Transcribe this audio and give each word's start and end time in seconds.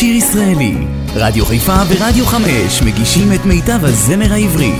שיר 0.00 0.14
ישראלי. 0.14 0.74
רדיו 1.14 1.46
חיפה 1.46 1.76
ורדיו 1.88 2.26
חמש 2.26 2.82
מגישים 2.82 3.28
את 3.34 3.46
מיטב 3.46 3.84
הזמר 3.84 4.32
העברי. 4.32 4.72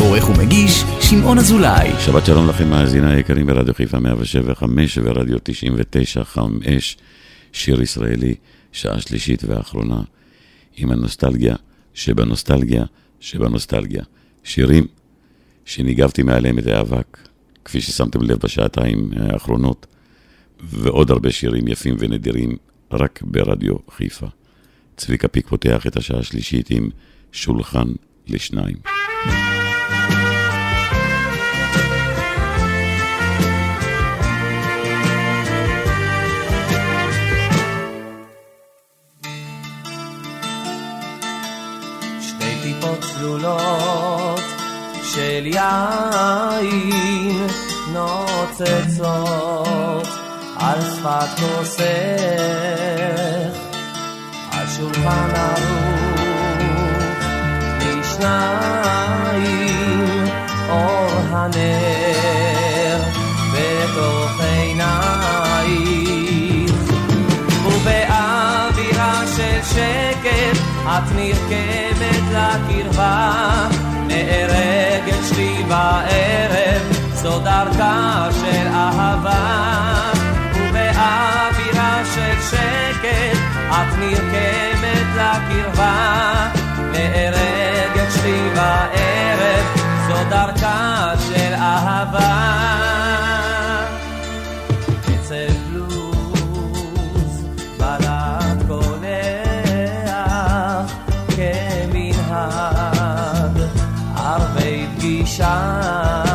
עורך 0.00 0.30
ומגיש, 0.30 0.82
שמעון 1.00 1.38
אזולאי. 1.38 1.90
שבת 2.00 2.26
שלום 2.26 2.48
לכם 2.48 2.70
מאזיני 2.70 3.14
היקרים 3.14 3.46
ברדיו 3.46 3.74
חיפה 3.74 4.00
175 4.00 4.98
ורדיו 5.02 5.38
99 5.42 6.22
שיר 7.52 7.82
ישראלי, 7.82 8.34
שעה 8.72 9.00
שלישית 9.00 9.44
ואחרונה, 9.44 10.00
עם 10.76 10.90
הנוסטלגיה 10.90 11.56
שבנוסטלגיה 11.94 12.84
שבנוסטלגיה. 13.20 14.02
שירים 14.44 14.86
שניגבתי 15.64 16.22
מעליהם 16.22 16.58
את 16.58 16.66
האבק, 16.66 17.18
כפי 17.64 17.80
ששמתם 17.80 18.22
לב 18.22 18.38
בשעתיים 18.42 19.10
האחרונות, 19.16 19.86
ועוד 20.60 21.10
הרבה 21.10 21.32
שירים 21.32 21.68
יפים 21.68 21.96
ונדירים 21.98 22.56
רק 22.92 23.22
ברדיו 23.22 23.74
חיפה. 23.96 24.26
צביקה 24.96 25.28
פיק 25.28 25.48
פותח 25.48 25.86
את 25.86 25.96
השעה 25.96 26.18
השלישית 26.18 26.70
עם 26.70 26.90
שולחן 27.32 27.88
לשניים. 28.26 28.76
צלולות 43.00 44.40
של 45.02 45.46
יין 45.46 47.46
נוצצות 47.92 50.06
על 50.56 50.80
שפת 50.80 51.28
כוסך, 51.36 51.82
על 54.78 54.82
שולחן 54.82 55.30
ערוך 55.34 56.66
משניים, 57.98 59.44
אור 60.68 61.10
הנר 61.30 63.02
בתוך 63.52 64.40
עינייך, 64.40 64.82
ובאווירה 67.66 69.22
של 69.36 69.60
שקט 69.62 70.56
את 70.86 71.12
נרקמת 71.14 72.24
לקרבה, 72.32 73.68
נהרגת 74.06 75.22
שלי 75.28 75.62
בערב, 75.68 76.82
זו 77.14 77.38
דרכה 77.38 78.28
של 78.40 78.66
אהבה. 78.68 80.12
ובאווירה 80.54 82.02
של 82.14 82.36
שקט, 82.50 83.38
את 83.70 83.98
נרקמת 83.98 84.65
לקרבה, 85.36 86.48
נהרגת 86.92 88.12
שלי 88.14 88.48
בערב, 88.54 89.66
זו 90.08 90.30
דרכה 90.30 91.12
של 91.28 91.54
אהבה. 91.54 92.56
אהבה, 104.18 106.25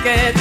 שקט, 0.00 0.40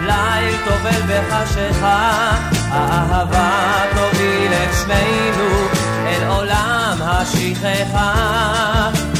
ליל 0.00 0.56
טובל 0.64 1.02
בחשיכה, 1.08 2.30
האהבה 2.70 3.82
תוביל 3.94 4.52
את 4.52 4.74
שנינו 4.74 5.68
אל 6.06 6.28
עולם 6.28 6.96
השכחה. 7.00 9.13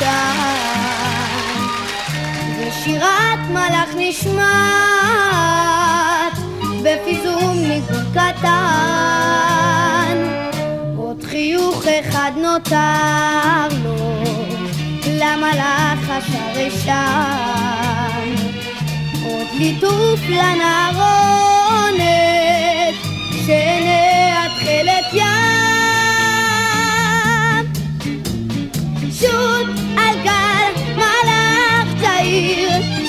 הישן 0.00 1.62
ושירת 2.58 3.38
מלאך 3.50 3.88
נשמעת 3.96 4.36
בפיזום 6.82 7.58
ניגון 7.58 8.04
קטן. 8.14 8.46
עוד 10.96 11.24
חיוך 11.24 11.84
אחד 11.86 12.32
נותר 12.36 13.68
לו 13.84 14.22
למלאך 15.06 16.10
אשר 16.10 16.58
ישן 16.60 18.34
עוד 19.24 19.46
ליטוף 19.58 20.20
לנערונת 20.28 21.96
שעיניה 23.46 23.85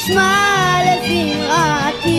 נשמע 0.10 0.80
לזמרתי. 0.86 2.14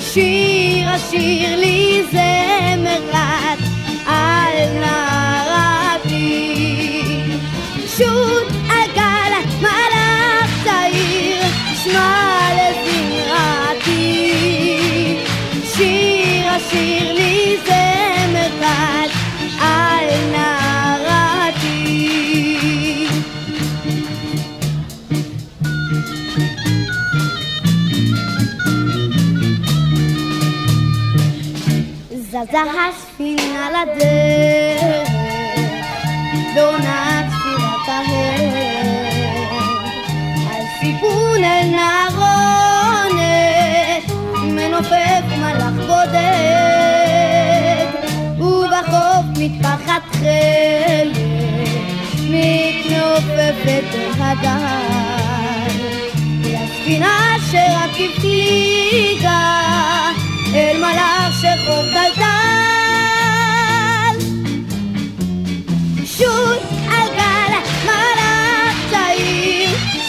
שיר 0.00 0.88
השיר 0.88 1.56
לי 1.56 2.02
זמר 2.10 3.00
רץ 3.12 3.60
על 4.06 4.80
נערתי. 4.80 6.52
שוט 7.96 8.52
על 8.68 8.90
גלת 8.94 9.60
מלאך 9.60 10.64
צעיר 10.64 11.42
שמע 11.84 12.25
זזה 32.46 32.58
הספינה 32.88 33.68
לדרך, 33.70 35.08
ועונה 36.56 37.22
תפילת 37.28 37.88
ההר, 37.88 38.56
על 40.50 40.64
סיפון 40.80 41.44
אל 41.44 41.66
נערונת, 41.76 43.24
מנופף 44.42 45.24
מלאך 45.38 45.76
בודד, 45.86 46.26
ובחוף 48.38 49.26
מטפחת 49.38 50.04
חלק, 50.12 51.16
מתנופפת 52.30 53.88
הגל, 54.18 55.74
לספינה 56.44 57.36
שרק 57.50 57.96
הבטיחה 58.00 59.66
אל 60.54 60.76
מלאך 60.78 61.32
שחור 61.40 61.82
טלטל. 61.82 62.35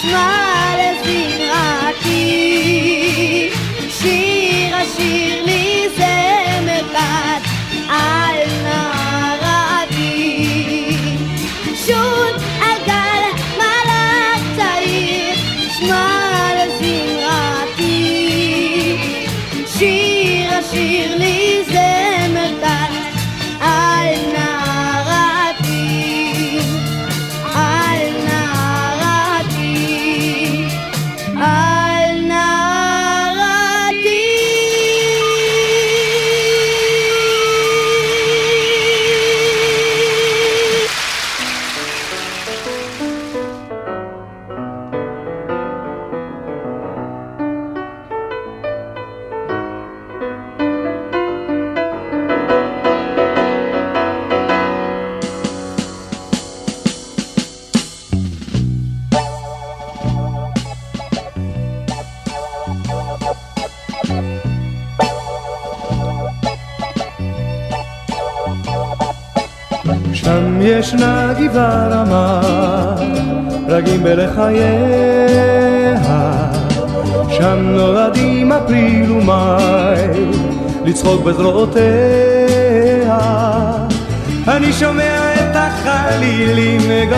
צעיר, 0.07 0.17
שמע 0.17 0.75
לזמרתי. 0.79 2.29
שיר 3.89 4.75
השיר 4.75 5.36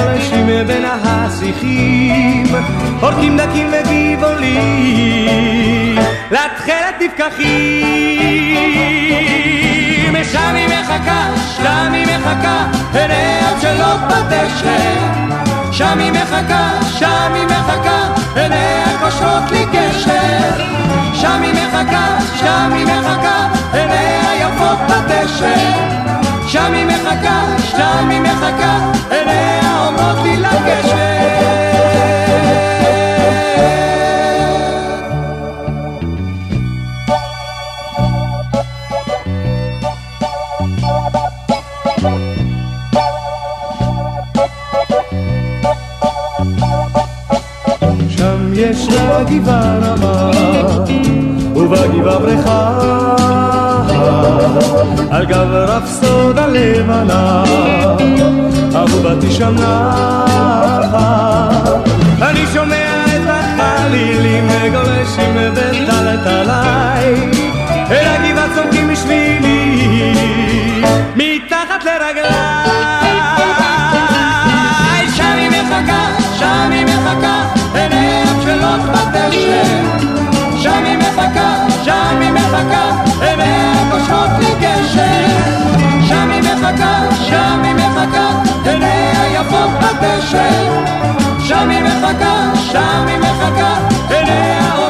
החלילים 0.09 0.45
גולשים 0.45 0.67
בין 0.67 0.85
השיחים, 0.85 2.45
הורקים 3.01 3.37
דקים 3.37 3.71
וגבעולים, 3.71 5.25
לתכלת 6.31 7.01
נפקחים. 7.01 8.09
שם 10.31 10.55
היא 10.55 10.67
מחכה, 10.67 11.27
שם 11.57 11.93
היא 11.93 12.05
מחכה, 12.05 12.65
עיניה 12.93 13.59
שלא 13.61 13.95
בדשא. 13.95 14.77
שם 15.71 15.99
היא 15.99 16.11
מחכה, 16.11 16.69
שם 16.99 17.33
היא 17.33 17.45
מחכה, 17.45 18.13
עיניה 18.35 18.97
קושרות 18.99 19.51
לי 19.51 19.65
קשר. 19.71 20.63
שם 21.13 21.41
היא 21.41 21.53
מחכה, 21.53 22.17
שם 22.39 22.73
היא 22.73 22.85
מחכה, 22.85 23.47
עיניה 23.73 24.35
יפות 24.35 24.79
בדשא. 24.89 25.98
שם 26.51 26.73
היא 26.73 26.85
מחכה, 26.85 27.57
שם 27.57 28.09
היא 28.09 28.21
מחכה, 28.21 28.91
עיניה 29.09 29.87
אומרות 29.87 30.17
לי 30.23 30.37
לגשר. 30.37 31.09
שם 48.09 48.53
ישנה 48.53 49.23
גבעה 49.23 49.77
רמה, 49.77 50.31
ובגבעה 51.55 52.19
בריכה, 52.19 52.78
על 55.11 55.25
גב 55.25 55.47
רפסודה 55.51 56.47
לבנה, 56.47 57.43
אהובתי 58.75 59.31
שם 59.31 59.53
נחה. 59.53 61.49
אני 62.21 62.45
שומע 62.53 63.05
את 63.05 63.21
החלילים 63.27 64.47
גולשים 64.71 65.33
בין 65.33 65.85
טל 65.85 66.13
לטלאי, 66.13 67.31
אל 67.91 68.07
הגבעה 68.07 68.45
צומחים 68.55 68.87
בשבילי, 68.87 70.13
מתחת 71.15 71.85
לרגליי. 71.85 73.09
שם 75.15 75.37
היא 75.37 75.49
מחכה, 75.49 76.07
שם 76.39 76.71
היא 76.71 76.85
מחכה, 76.85 77.43
עיניה 77.73 78.25
תפלות 78.41 78.81
בדשא. 78.81 79.63
שם 80.57 80.83
היא 80.85 80.98
מחכה, 81.29 81.83
שם 81.83 82.21
היא 82.21 82.31
מחכה, 82.31 82.91
עיניה 83.21 83.73
קושרות 83.91 84.29
לי 84.39 84.55
גשר. 84.59 85.27
שם 86.07 86.29
היא 86.31 86.41
מחכה, 86.41 86.99
שם 87.29 87.61
היא 87.63 87.73
מחכה, 87.73 88.29
עיניה 88.65 89.27
יפות 89.33 89.69
בדשא. 89.79 90.49
שם 91.39 91.69
היא 91.69 91.83
מחכה, 91.83 92.51
שם 92.71 93.07
היא 93.07 93.17
מחכה, 93.17 93.73
עיניה 94.09 94.88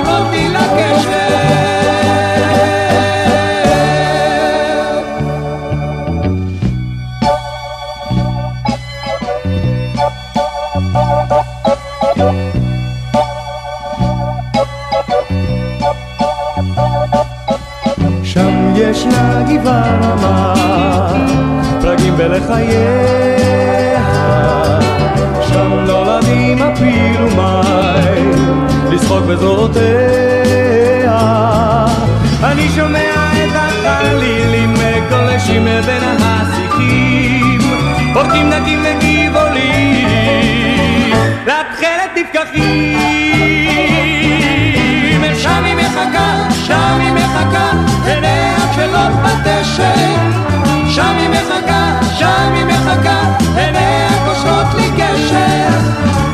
ישנה 18.79 19.41
גבעה 19.50 20.00
רמה, 20.01 20.53
פרגים 21.81 22.17
בלחייה. 22.17 24.00
שם 25.48 25.74
נולדים 25.88 26.63
אפריל 26.63 27.21
ומאי, 27.21 28.21
לשחוק 28.91 29.25
בזרועותיה. 29.25 29.89
אני 32.43 32.69
שומע 32.75 33.31
את 33.33 33.51
החלילים 33.86 34.74
גולשים 35.09 35.65
בין 35.86 36.03
השיחים, 36.19 37.62
פורקים 38.13 38.51
דקים 38.51 38.79
וגבעולים, 38.79 40.07
לתכלת 41.45 42.12
נפקחים. 42.15 43.99
מחכה, 45.89 46.53
שם 46.65 46.98
היא 47.00 47.12
מחכה, 47.12 47.69
עיניה 48.05 48.55
תפלות 48.72 49.12
בדשא. 49.24 49.93
שם 50.89 51.15
היא 51.17 51.29
מחכה, 51.29 52.00
שם 52.17 52.53
היא 52.53 52.65
מחכה, 52.65 53.19
עיניה 53.55 54.10
קושרות 54.25 54.74
לי 54.75 54.89
גשר. 54.89 55.79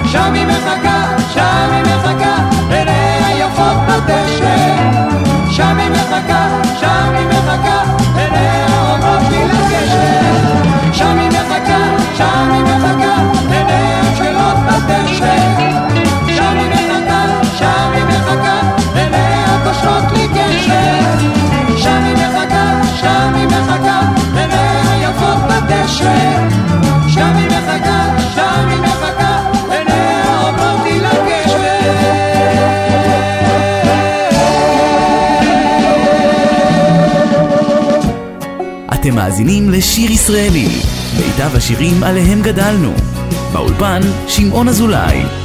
שם 0.05 0.33
היא 0.33 0.45
מחכה, 0.47 1.03
שם 1.33 1.69
היא 1.71 1.83
מחכה, 1.83 2.35
עיניה 2.69 3.45
יפות 3.45 3.77
בדשא. 3.87 4.55
שם 5.51 5.77
היא 5.79 5.89
מחכה, 5.89 6.47
שם 6.79 7.15
היא 7.15 7.27
מחכה, 7.27 8.04
אתם 39.05 39.15
מאזינים 39.15 39.69
לשיר 39.69 40.11
ישראלי, 40.11 40.67
מיטב 41.17 41.55
השירים 41.55 42.03
עליהם 42.03 42.41
גדלנו. 42.41 42.93
באולפן, 43.53 44.01
שמעון 44.27 44.67
אזולאי. 44.67 45.44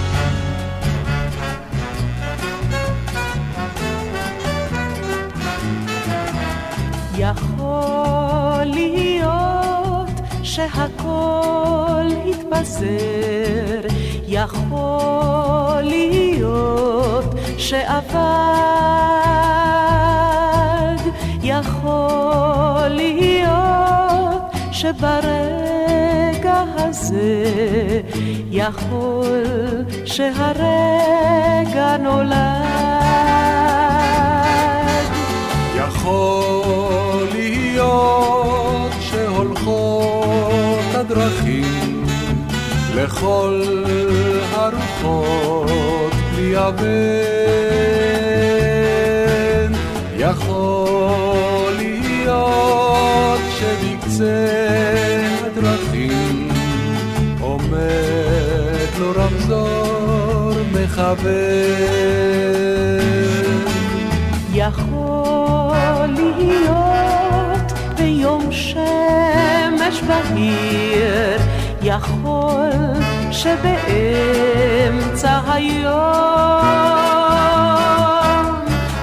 שהכל 10.81 12.07
התפזר, 12.27 13.81
יכול 14.29 15.81
להיות 15.83 17.25
שאבד, 17.59 18.21
יכול 21.43 22.89
להיות 22.89 24.43
שברגע 24.73 26.65
הזה 26.77 27.45
יכול 28.51 29.85
שהרגע 30.05 31.97
נולד. 31.97 32.61
יכול 35.77 37.27
להיות 37.33 38.93
הדרכים 41.01 42.05
לכל 42.95 43.63
הרוחות 44.53 46.13
בלי 46.35 46.59
אבן. 46.59 46.87
יכול 50.17 51.73
להיות 51.79 53.41
שבקצה 53.59 54.47
הדרכים 55.45 56.49
עומד 57.41 58.91
לו 58.99 59.13
רמזור 59.17 60.53
מכוון. 60.73 61.31
יכול 64.53 66.07
להיות 66.17 67.20
ביום 68.21 68.53
שמש 68.53 70.03
בהיר, 70.03 71.41
יכול 71.83 72.71
שבאמצע 73.31 74.61
היום 75.53 76.61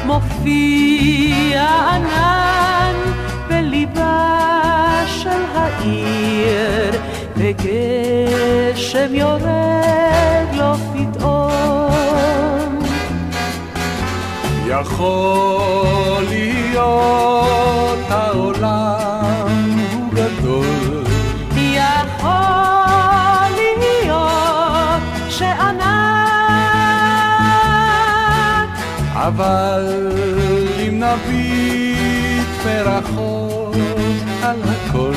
מופיע 0.05 1.65
ענן 1.65 2.95
בליבה 3.47 4.35
של 5.07 5.43
העיר, 5.55 7.01
וגשם 7.35 9.15
יורד 9.15 10.47
לו 10.53 10.73
פתאום. 10.93 11.47
יכול 14.67 16.25
להיות 16.77 17.99
העולם 18.09 19.79
הוא 19.93 20.09
גדול, 20.13 21.03
יכול 21.57 23.51
להיות 23.79 25.01
שענק. 25.29 25.87
אבל 29.13 29.85
אם 30.79 31.03
נביט 31.03 32.47
מרחוק 32.65 33.75
על 34.43 34.61
הכל, 34.63 35.13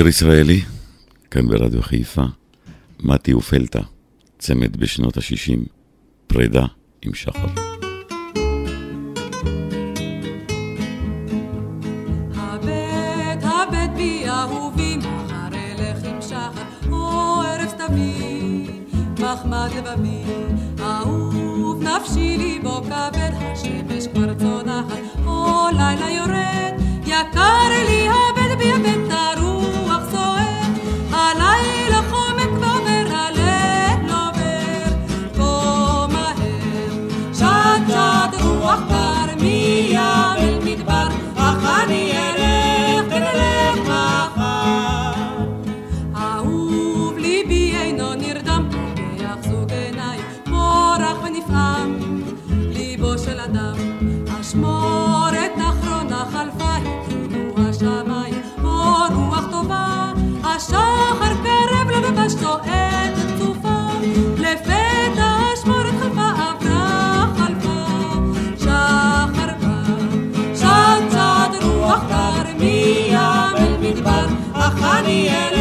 שיר 0.04 0.08
ישראלי, 0.08 0.60
כאן 1.30 1.48
ברדיו 1.48 1.82
חיפה, 1.82 2.22
מתי 3.00 3.34
ופלטה, 3.34 3.80
צמד 4.38 4.76
בשנות 4.76 5.16
ה-60, 5.16 5.68
פרידה 6.26 6.66
עם 7.02 7.14
שחר. 7.14 7.46
מחמד 19.18 19.70
לבבי, 19.76 20.22
יקר 27.06 27.68
לי 27.88 28.08
הבט 28.08 28.58
בי 28.58 28.72
הבט 28.72 29.13
השחר 60.74 61.34
קרב 61.42 61.90
לבשתו 61.90 62.54
את 62.64 63.38
צופה, 63.38 63.86
לפתע 64.38 65.36
אשמורת 65.54 65.94
חלפה 66.00 66.28
עברה 66.30 67.26
חלפה, 67.36 67.84
שחר 68.58 69.52
בא, 69.60 69.84
שט 70.54 71.62
רוח 71.62 72.00
קר 72.08 72.42
מים 72.58 73.56
אל 73.56 73.76
מדבר, 73.80 74.26
אך 74.52 74.82
אני 74.82 75.28
אלך 75.30 75.53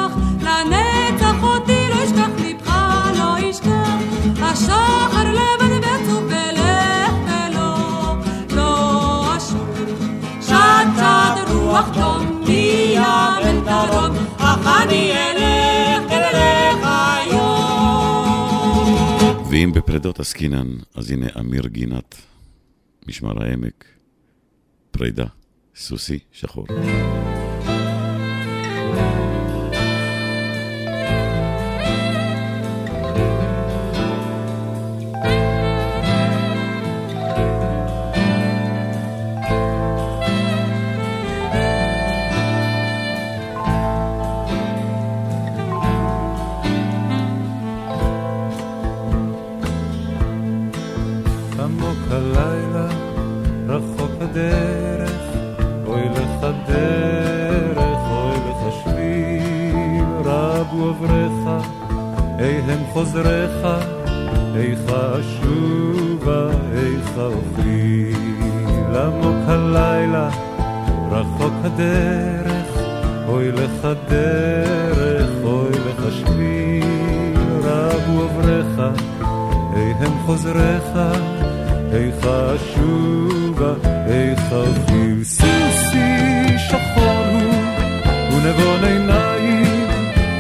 ואם 19.51 19.73
בפרדות 19.73 20.21
עסקינן, 20.21 20.69
אז 20.95 21.11
הנה 21.11 21.27
אמיר 21.41 21.67
גינת, 21.67 22.15
משמר 23.09 23.43
העמק, 23.43 23.85
פרידה, 24.91 25.27
סוסי 25.77 26.19
שחור. 26.33 26.67
רבו 28.93 29.30
חוזריך, 63.01 63.67
איכה 64.57 65.13
אשובה, 65.21 66.51
איכה 66.75 67.25
אוכלי. 67.25 68.13
למוק 68.93 69.37
הלילה, 69.47 70.29
רחוק 71.11 71.53
הדרך, 71.65 72.67
אוי 73.29 73.53
לך 73.53 73.89
דרך, 74.09 75.31
אוי 75.45 75.71
לך 75.71 76.15
שביל, 76.15 76.85
רבו 77.63 78.21
עובריך, 78.21 78.81
אי 79.77 79.93
הם 80.01 80.13
חוזריך, 80.27 80.99
איכה 81.93 82.55
אשובה, 82.55 83.73
איכה 84.07 84.57
אוכלי. 84.57 85.25
סוסי 85.25 86.59
שחור 86.59 87.25
הוא, 87.33 87.55
ונבון 88.33 88.85
עיניים, 88.85 89.87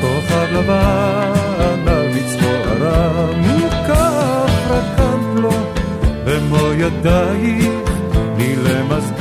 כוכב 0.00 0.52
לבן 0.52 1.39
מכף 3.37 4.71
רקמת 4.71 5.35
לו 5.35 5.42
לא. 5.42 5.50
במו 6.25 6.73
ידייך 6.73 7.90
נילם 8.37 8.92
אז 8.92 9.12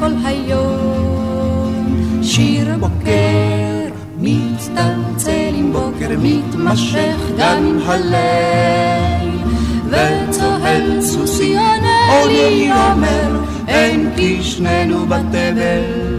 כל 0.00 0.12
היום. 0.24 1.86
שיר 2.22 2.68
בוקר 2.80 3.94
מצטלצל 4.18 5.52
עם 5.54 5.72
בוקר 5.72 6.08
מתמשך 6.18 7.16
גם 7.38 7.64
עם 7.64 7.78
הליל, 7.86 9.30
וצוהל 9.88 11.00
סוסי 11.00 11.56
עונה 11.56 12.24
לי 12.26 12.70
אומר, 12.72 13.40
אין 13.68 14.10
כי 14.16 14.42
שנינו 14.42 15.06
בתבל. 15.06 16.16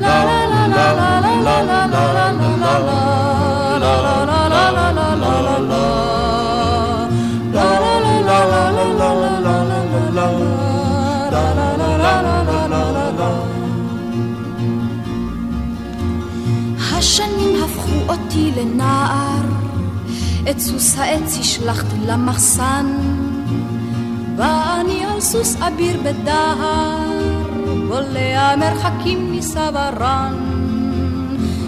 La 0.00 0.24
la 0.24 0.62
la 0.74 0.86
la 0.98 1.10
la 1.46 1.56
la 1.68 1.80
la 1.94 2.04
la 2.16 2.17
לנער, 18.58 19.42
את 20.50 20.58
סוס 20.58 20.98
העץ 20.98 21.38
השלכתי 21.40 21.96
למחסן, 22.06 22.86
ואני 24.36 25.04
על 25.04 25.20
סוס 25.20 25.56
אביר 25.56 26.00
בדהר, 26.04 27.34
בולע 27.88 28.56
מרחקים 28.56 29.32
מסברן. 29.32 30.34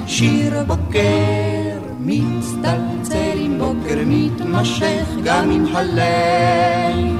שיר 0.06 0.64
בוקר 0.66 1.78
מצטלצל 2.00 3.36
עם 3.36 3.58
בוקר 3.58 3.98
מתמשך 4.06 5.06
גם 5.24 5.50
עם 5.50 5.66
הליל, 5.72 7.16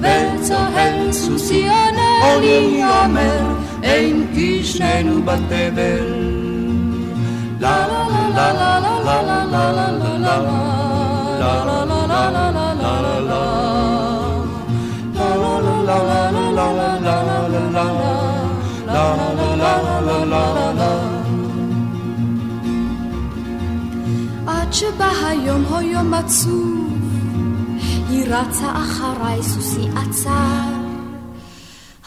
וצוהל 0.00 1.12
סוסי 1.12 1.68
עונה 1.68 2.40
לי 2.40 2.82
אומר, 2.84 3.54
אין 3.82 4.26
כי 4.34 4.64
שנינו 4.64 5.22
בתבל. 5.22 6.34
La 7.64 7.86
la 7.86 8.02
la 8.36 8.52
la 8.58 8.70
la 8.84 8.93
עד 24.46 24.72
שבא 24.72 25.10
היום, 25.26 25.64
הו 25.64 25.80
יום 25.80 26.14
עצוב, 26.14 26.92
היא 28.10 28.24
רצה 28.26 28.72
אחריי, 28.72 29.42
סוסי 29.42 29.88
עצר. 29.96 30.84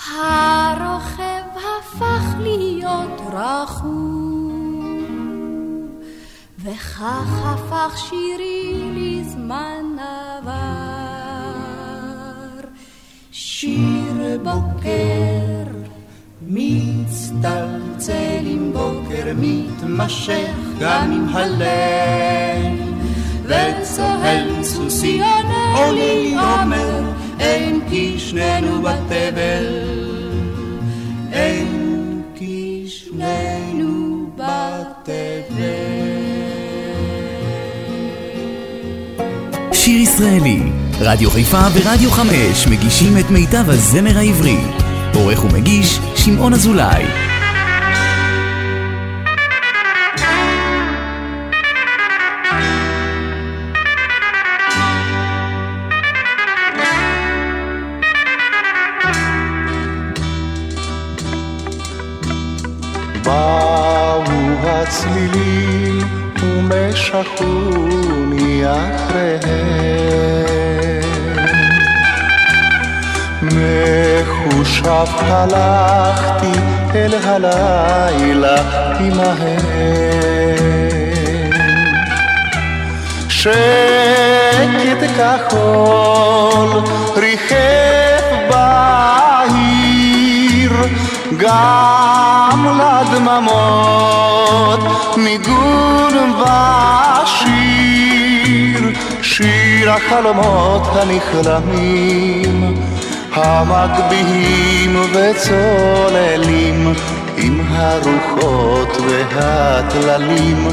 הרוכב 0.08 1.44
הפך 1.56 2.36
להיות 2.40 3.22
רכוב. 3.34 4.17
וכך 6.68 7.46
הפך 7.46 7.98
שירי 7.98 8.74
לזמן 8.96 9.86
עבר. 10.00 11.18
שיר 13.32 14.40
בוקר 14.44 15.72
מצטלצל 16.48 18.12
עם 18.46 18.74
בוקר 18.74 19.32
מתמשך 19.38 20.56
גם 20.80 21.12
עם 21.12 21.30
הלב 21.30 22.78
וצוהל 23.44 24.64
סוסי 24.64 25.22
עונה 25.22 25.92
לי 25.92 26.36
אומר 26.38 27.02
אין 27.40 27.82
כי 27.90 28.20
שנינו 28.20 28.82
בתבל 28.82 29.84
אין 31.32 31.77
שיר 39.88 40.02
ישראלי, 40.02 40.60
רדיו 41.00 41.32
חיפה 41.32 41.62
ורדיו 41.74 42.12
חמש 42.12 42.68
מגישים 42.68 43.18
את 43.18 43.32
מיטב 43.32 43.70
הזמר 43.70 44.18
העברי. 44.18 44.58
עורך 45.14 45.46
ומגיש, 45.46 46.00
שמעון 46.16 46.54
אזולאי. 46.54 47.06
באו 63.24 64.24
הצלילים 64.64 65.77
ומשכוני 66.70 68.64
אחריהם. 68.66 69.88
מחושב 73.42 75.08
הלכתי 75.20 76.60
אל 76.96 77.14
הלילה 77.24 78.56
עמהם. 79.00 80.18
שקט 83.30 85.02
כחול 85.18 86.70
ריחף 87.16 88.26
בעיר, 88.50 89.27
גם 91.38 92.66
לדממות 92.80 94.80
ניגון 95.18 96.34
ושיר, 97.24 98.82
שיר 99.22 99.92
החלומות 99.92 100.82
הנכלמים, 100.92 102.76
המגביהים 103.34 105.02
וצוללים, 105.14 106.94
עם 107.38 107.62
הרוחות 107.70 108.98
והטללים, 109.08 110.68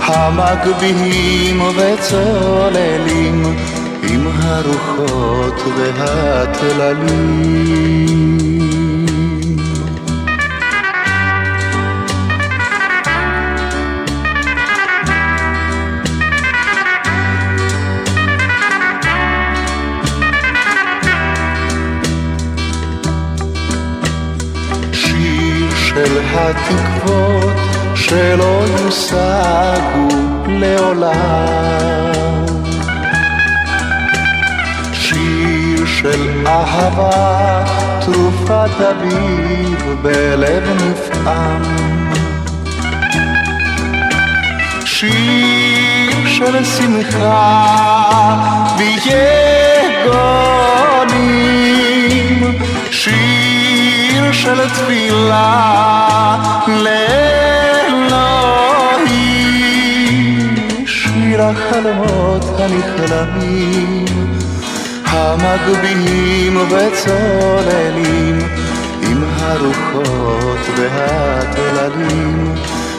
המגביהים 0.00 1.62
וצוללים, 1.76 3.56
עם 4.02 4.26
הרוחות 4.42 5.62
והטללים. 5.76 7.56
התקוות 26.46 27.56
שלא 27.94 28.64
יושגו 28.78 30.08
לעולם. 30.48 32.06
שיר 34.92 35.86
של 35.86 36.46
אהבה, 36.46 37.64
תרופת 38.00 38.80
אביב 38.80 39.96
בלב 40.02 40.62
נפעם. 40.74 41.62
שיר 44.84 46.26
של 46.26 46.64
שמחה 46.64 47.56
ויגונים. 48.78 49.46
שיר 54.16 54.32
של 54.32 54.68
תפילה 54.68 56.36
לאלוהים. 56.68 57.26
שיר 60.86 61.42
החלומות 61.42 62.44
הנכלמים, 62.60 64.04
המגביהים 65.06 66.56
וצוללים, 66.56 68.38
עם 69.02 69.24
הרוחות 69.38 70.66
והטללים, 70.76 72.54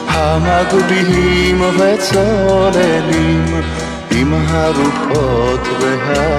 המגביהים 0.08 1.60
וצוללים, 1.78 3.44
עם 4.10 4.34
הרוחות 4.48 5.68
והטללים. 5.80 6.37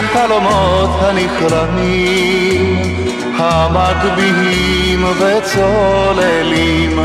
החלומות 0.00 0.90
הנכלמים 1.00 2.82
המגביהים 3.36 5.04
וצוללים 5.18 6.98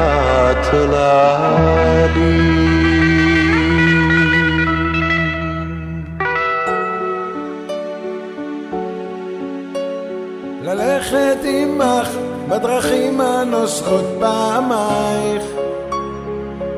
עמך 11.50 12.10
בדרכים 12.50 13.22
הנוסעות 13.22 14.06
פעמייך. 14.20 15.44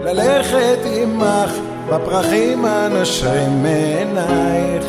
ללכת 0.04 0.80
עמך 0.86 1.52
בפרחים 1.90 2.66
הנושרים 2.66 3.64
מעינייך. 3.64 4.86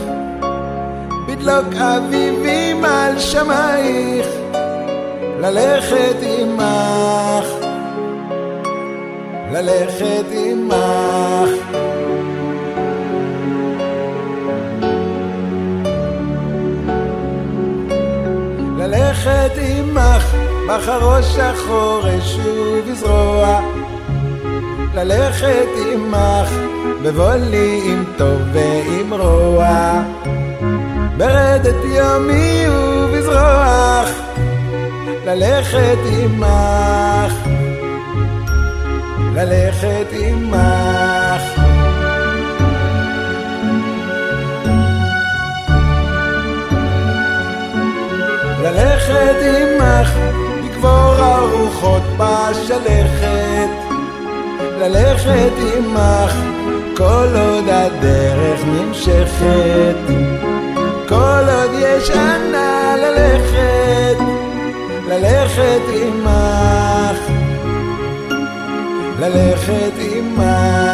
בדלוק 1.28 1.74
אביבים 1.74 2.84
על 2.84 3.18
שמייך. 3.18 4.26
ללכת 5.40 6.16
עמך 6.22 7.62
ללכת 9.52 10.24
עמך. 10.32 11.01
ללכת 19.26 19.58
עמך 19.58 20.34
בחרוש 20.68 21.26
שחור 21.26 22.02
אשוב 22.18 22.86
וזרוע 22.86 23.60
ללכת 24.94 25.68
עמך 25.92 26.50
בבולי 27.02 27.80
עם 27.84 28.04
טוב 28.18 28.40
ועם 28.52 29.14
רוע. 29.14 30.02
ברדת 31.16 31.84
יומי 31.84 32.64
ובזרוח 32.68 34.10
ללכת 35.26 35.98
עמך. 36.18 37.34
ללכת 39.34 40.06
עמך 40.12 41.71
ללכת 49.12 49.42
עמך 49.42 50.10
לקבור 50.64 51.14
הרוחות 51.18 52.02
בשלכת. 52.16 53.68
ללכת 54.80 55.52
עמך 55.76 56.34
כל 56.96 57.28
עוד 57.36 57.64
הדרך 57.68 58.60
נמשכת. 58.64 59.96
כל 61.08 61.44
עוד 61.48 61.70
יש 61.78 62.10
אנה 62.10 62.94
ללכת 62.96 64.16
ללכת 65.08 65.82
עמך. 66.02 67.18
ללכת 69.20 69.92
עמך 69.98 70.91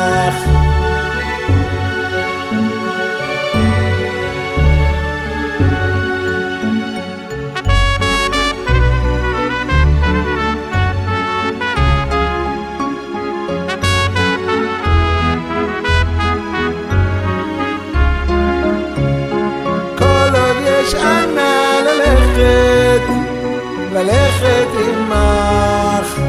ללכת 24.48 24.78
עמך, 24.88 26.20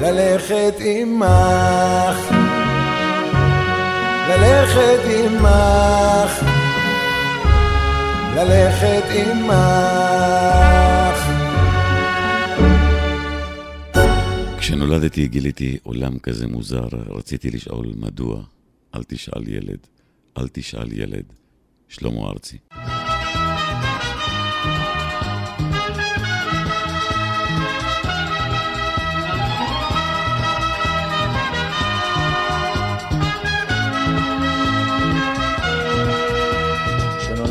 ללכת 0.00 0.74
עמך, 0.80 2.18
ללכת 4.28 5.00
עמך, 5.24 6.44
ללכת 8.36 9.04
עמך. 9.14 9.50
כשנולדתי 14.58 15.28
גיליתי 15.28 15.78
עולם 15.82 16.18
כזה 16.18 16.46
מוזר, 16.46 16.88
רציתי 17.08 17.50
לשאול 17.50 17.92
מדוע. 17.96 18.42
אל 18.94 19.02
תשאל 19.02 19.48
ילד, 19.48 19.78
אל 20.38 20.48
תשאל 20.52 20.92
ילד. 20.92 21.24
שלמה 21.88 22.20
ארצי. 22.20 22.58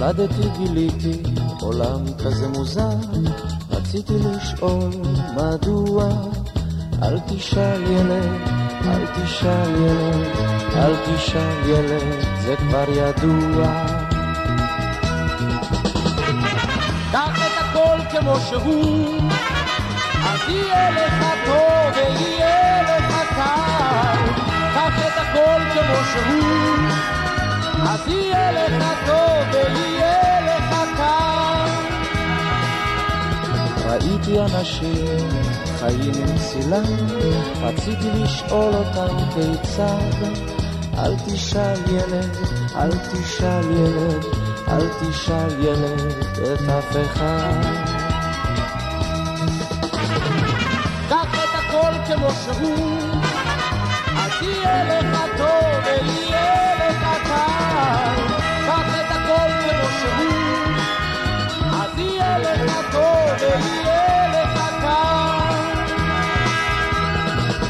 כשנולדתי 0.10 0.50
גיליתי 0.58 1.22
עולם 1.62 2.00
כזה 2.24 2.48
מוזר, 2.48 2.96
רציתי 3.72 4.14
לשאול 4.14 4.90
מדוע. 5.36 6.10
אל 7.04 7.20
תשאל 7.20 7.84
ילד, 7.84 8.40
אל 8.86 9.06
תשאל 9.06 9.76
ילד, 9.76 10.28
אל 10.76 10.94
תשאל 11.06 11.70
ילד, 11.70 12.26
זה 12.42 12.56
כבר 12.56 12.86
ידוע. 12.90 13.86
קח 17.12 17.38
את 17.38 17.64
הכל 17.64 18.20
כמו 18.20 18.36
שהוא, 18.50 19.22
אז 20.24 20.40
יהיה 20.50 20.92
לך 20.92 21.26
טוב 21.46 21.96
ויהיה 21.96 22.84
לך 22.84 23.16
קל. 23.36 24.42
קח 24.74 25.08
את 25.08 25.18
הכל 25.18 25.62
כמו 25.74 25.96
שהוא, 26.14 27.19
אז 27.82 28.08
יהיה 28.08 28.52
לך 28.52 28.84
טוב 29.06 29.62
ויהיה 29.76 30.42
לך 30.42 30.76
קל. 30.98 31.70
ראיתי 33.90 34.40
אנשים 34.40 35.30
חיים 35.80 36.12
עם 36.16 36.38
פסילה, 36.38 36.82
רציתי 37.62 38.10
לשאול 38.16 38.74
אותם 38.76 39.18
כיצד. 39.34 40.50
אל 40.98 41.16
תשאל 41.26 41.80
ילד, 41.88 42.38
אל 42.76 42.92
תשאל 42.92 43.72
ילד, 43.72 44.26
אל 44.68 44.88
תשאל 45.00 45.64
ילד 45.64 46.14
את 46.38 46.70
אף 46.70 46.98
אחד. 47.06 47.89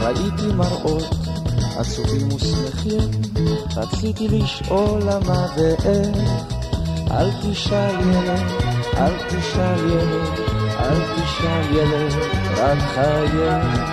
ראיתי 0.10 0.54
מראות 0.56 1.16
עצובים 1.78 2.28
ושמחים, 2.28 3.10
רציתי 3.76 4.28
לשאול 4.28 5.02
למה 5.02 5.48
ואיך. 5.58 6.30
אל 7.12 7.32
תשאל 7.42 7.96
ילד, 8.00 8.44
אל 8.98 9.14
תשאל 9.30 9.92
ילד, 9.92 10.40
אל 10.80 11.00
תשאל 11.16 11.76
ילד, 11.76 12.14
רק 12.58 12.78
חייך. 12.94 13.90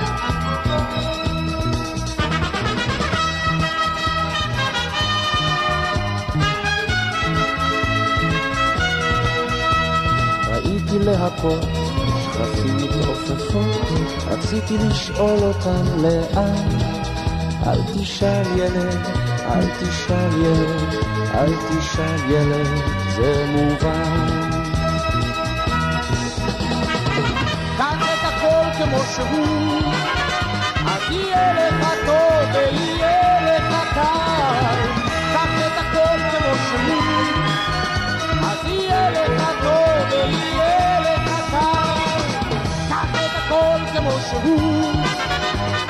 ראיתי 10.49 10.99
שרפים 12.37 12.77
מתעופפות, 12.77 13.89
רציתי 14.27 14.79
לשאול 14.79 15.39
אותן 15.43 15.85
לאן. 16.03 16.79
אל 17.67 17.81
תשאל 17.95 18.47
ילד, 18.57 18.99
אל 19.41 19.67
תשאל 19.81 20.31
ילד, 20.43 20.95
אל 21.35 21.53
תשאל 21.69 22.31
ילד, 22.31 22.67
זה 23.17 23.47
מובן. 23.49 24.27
קח 27.79 28.03
את 28.03 28.25
הכל 28.25 28.85
כמו 28.85 28.99
שהוא, 29.15 29.86
הכל 44.27 44.41
כמו 44.41 44.49
שהוא, 44.49 44.93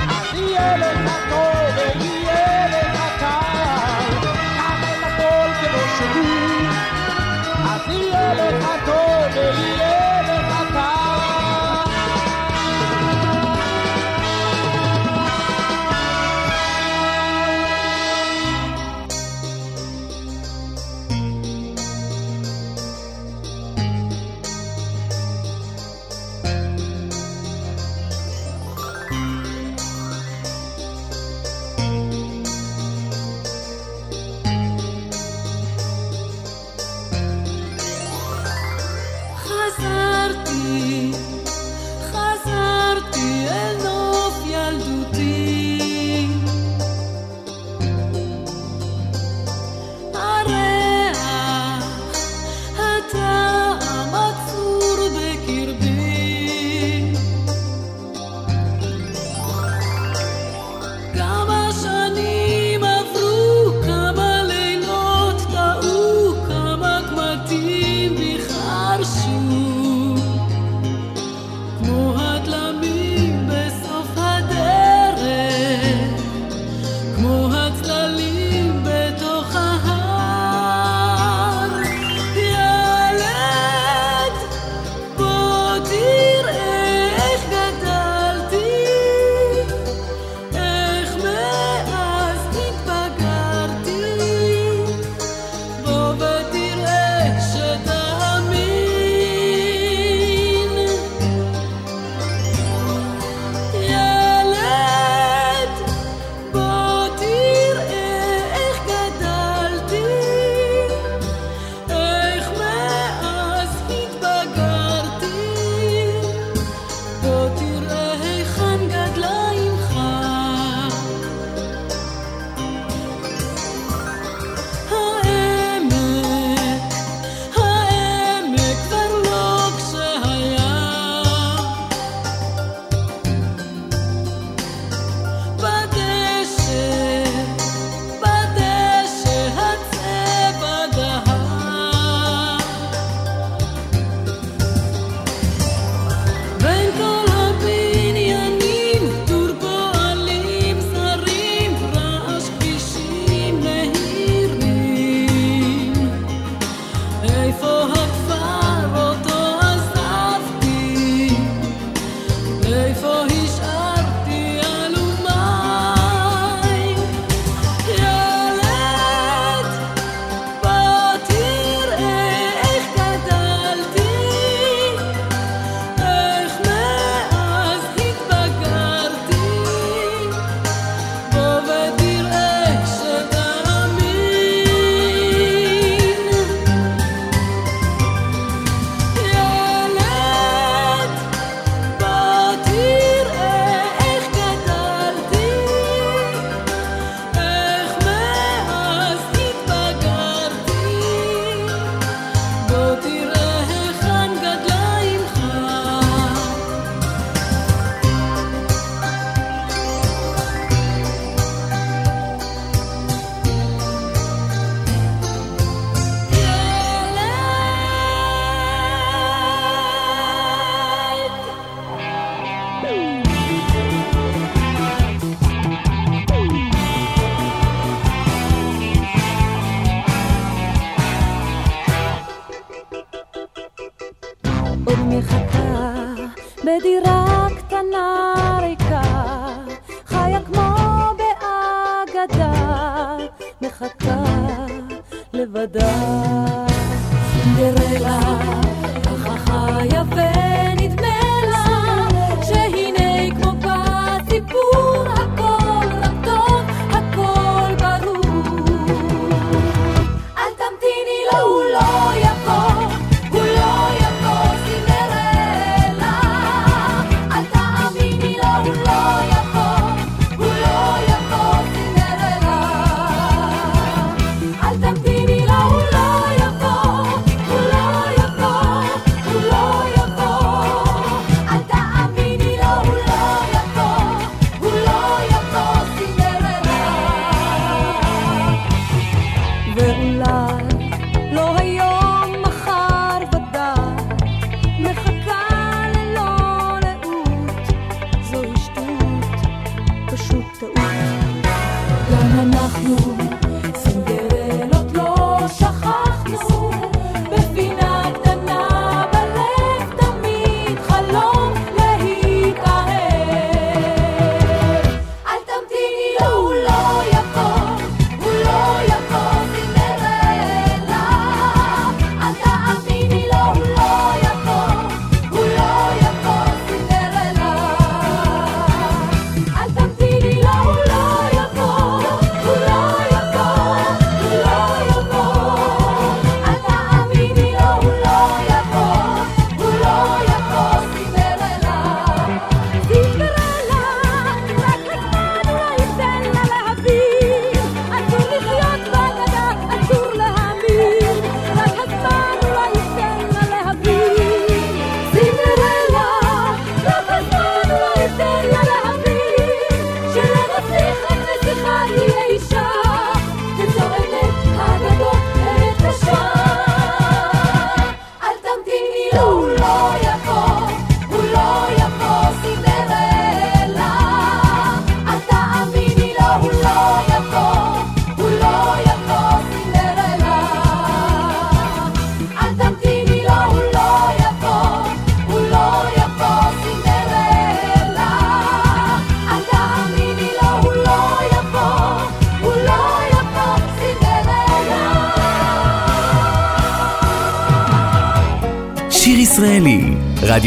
אז 0.09 0.39
יהיה 0.39 0.77
לך 0.77 1.11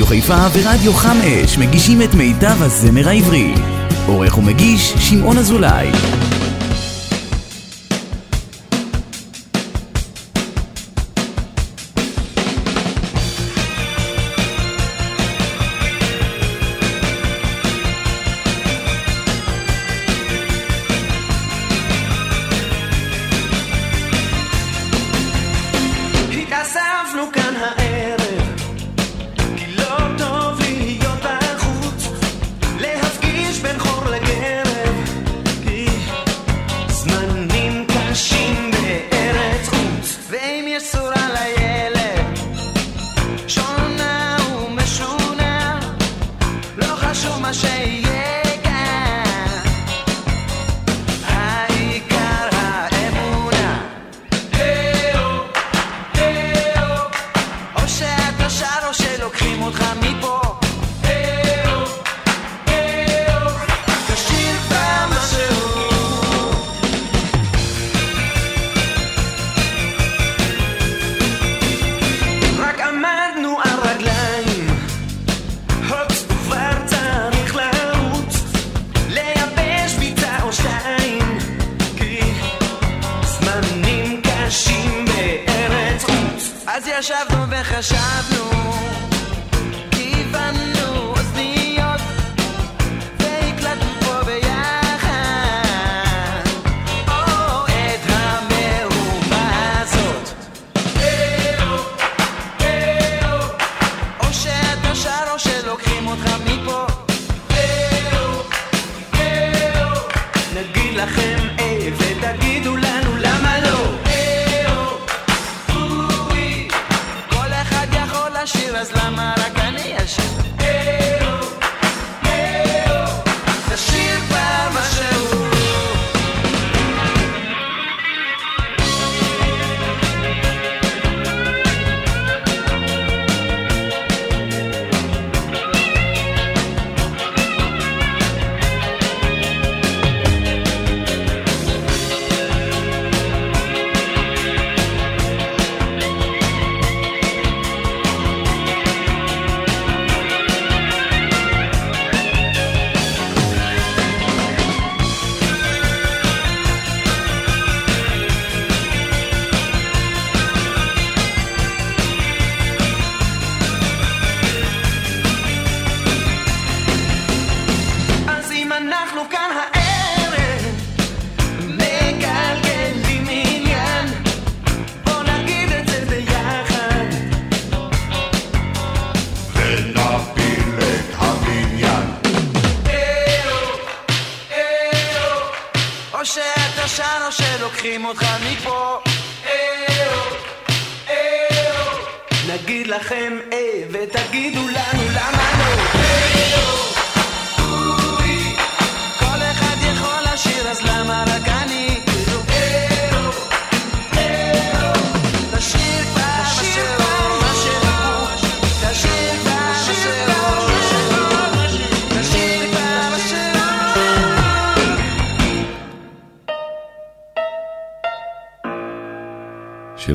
חיפה 0.10 0.48
ורדיו 0.54 0.94
חם 0.94 1.18
אש 1.22 1.58
מגישים 1.58 2.02
את 2.02 2.14
מיטב 2.16 2.62
הזמר 2.62 3.10
העברי. 3.10 3.54
עורך 4.08 4.38
ומגיש, 4.38 4.94
שמעון 5.00 5.38
אזולאי. 5.38 5.88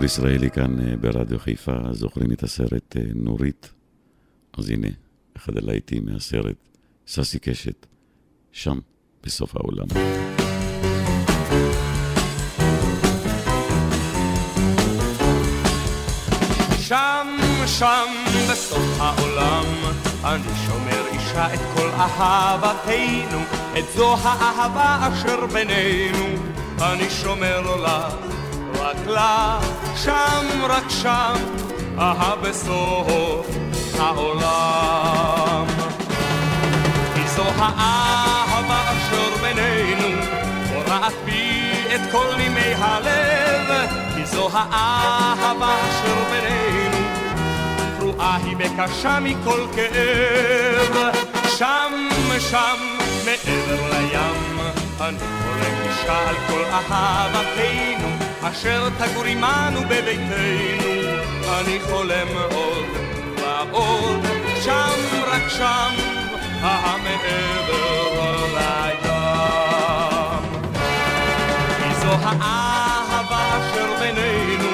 שיר 0.08 0.24
ישראלי 0.24 0.50
כאן 0.50 0.80
אה, 0.80 0.96
ברדיו 0.96 1.38
חיפה, 1.38 1.72
זוכרים 1.90 2.32
את 2.32 2.42
הסרט 2.42 2.96
אה, 2.96 3.02
נורית? 3.14 3.72
אז 4.58 4.70
הנה, 4.70 4.88
אחד 5.36 5.56
הלהיטים 5.56 6.04
מהסרט, 6.06 6.56
ססי 7.06 7.38
קשת, 7.38 7.86
שם, 8.52 8.78
בסוף 9.22 9.56
העולם. 9.56 9.86
שם, 16.80 17.26
שם, 17.66 18.06
בסוף 18.50 19.00
העולם, 19.00 19.66
אני 20.24 20.54
שומר 20.66 21.06
אישה 21.12 21.54
את 21.54 21.60
כל 21.74 21.88
אהבתנו, 21.88 23.38
את 23.78 23.84
זו 23.96 24.14
האהבה 24.22 25.08
אשר 25.12 25.46
בינינו, 25.46 26.24
אני 26.80 27.10
שומר 27.10 27.76
לה, 27.76 28.08
רק 28.84 29.06
לה, 29.06 29.60
שם, 29.96 30.46
רק 30.68 30.84
שם, 30.88 31.34
אהה 31.98 32.36
בסוף 32.36 33.46
העולם. 33.98 35.66
כי 37.14 37.28
זו 37.28 37.44
האהבה 37.58 38.82
אשר 38.92 39.36
בינינו, 39.40 40.22
קורעת 40.74 41.12
בי 41.24 41.72
את 41.94 42.00
כל 42.12 42.26
נימי 42.36 42.74
הלב, 42.78 43.88
כי 44.14 44.26
זו 44.26 44.48
האהבה 44.52 45.74
אשר 45.88 46.24
בינינו, 46.30 47.06
פרועה 47.98 48.36
היא 48.36 48.56
וקשה 48.58 49.20
מכל 49.20 49.66
כאב. 49.76 51.14
שם, 51.58 52.08
שם, 52.38 52.76
מעבר 53.24 53.90
לים, 53.90 54.58
אני 55.00 55.18
חולם 55.18 55.74
אישה 55.88 56.28
על 56.28 56.36
כל 56.48 56.64
אהבתנו, 56.64 58.33
אשר 58.50 58.88
תגור 58.98 59.24
עמנו 59.24 59.80
בביתנו, 59.80 60.92
אני 61.60 61.78
חולם 61.80 62.28
עוד 62.50 62.86
ועוד, 63.36 64.26
שם, 64.64 65.00
רק 65.26 65.48
שם, 65.48 65.94
המעבר 66.60 68.46
לים. 68.54 69.04
כי 71.78 71.94
זו 71.94 72.12
האהבה 72.22 73.58
אשר 73.58 73.94
בינינו, 74.00 74.70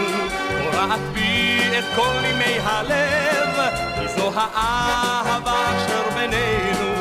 קורעת 0.63 1.01
בי 1.13 1.61
את 1.79 1.85
כל 1.97 2.13
נימי 2.23 2.59
הלב, 2.63 3.71
כי 3.95 4.09
זו 4.17 4.33
האהבה 4.35 5.77
אשר 5.77 6.03
בינינו, 6.15 6.95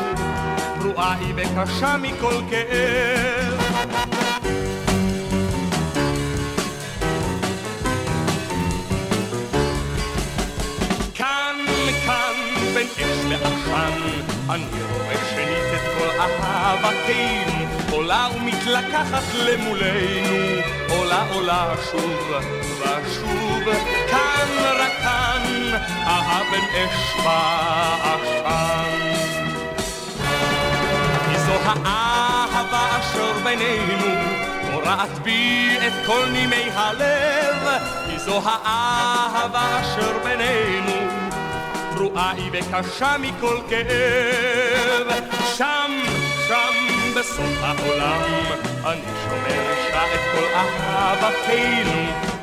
פרועה 0.82 1.15
היא 1.20 1.34
וקשה 1.36 1.97
מכל 1.97 2.41
כאב. 2.49 3.59
לעשן, 13.30 14.01
אני 14.49 14.65
רואה 14.91 15.15
שנית 15.30 15.73
את 15.75 15.97
כל 15.97 16.09
אהבתנו, 16.19 17.65
עולה 17.91 18.27
ומתלקחת 18.36 19.23
למולנו, 19.34 20.61
עולה 20.89 21.25
עולה 21.34 21.73
שוב 21.91 22.32
ושוב, 22.80 23.63
כאן 24.09 24.47
רק 24.80 24.91
כאן, 25.01 25.43
אהה 26.07 26.41
בין 26.51 26.63
אש 26.63 27.15
ועשן. 27.25 28.99
כי 31.30 31.38
זו 31.38 31.53
האהבה 31.65 32.99
אשר 32.99 33.34
בינינו, 33.43 34.15
קורעת 34.71 35.19
בי 35.23 35.77
את 35.88 36.05
כל 36.05 36.25
נימי 36.32 36.69
הלב, 36.73 37.82
כי 38.05 38.19
זו 38.19 38.41
האהבה 38.45 39.82
אשר 39.82 40.17
בינינו, 40.23 41.18
פרועה 42.00 42.32
היא 42.32 42.52
וקשה 42.54 43.16
מכל 43.20 43.58
כאב. 43.70 45.08
שם, 45.58 45.91
שם, 46.47 46.74
בסוף 47.20 47.58
העולם, 47.62 48.22
אני 48.86 49.02
שומר 49.24 49.72
אישה 49.72 50.04
את 50.16 50.20
כל 50.36 50.45
אהבתנו. 50.56 52.39